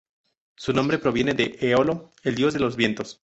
Su 0.55 0.73
nombre 0.73 0.97
proviene 0.97 1.35
de 1.35 1.57
Eolo, 1.61 2.09
el 2.23 2.33
dios 2.33 2.53
de 2.55 2.59
los 2.59 2.75
vientos. 2.75 3.19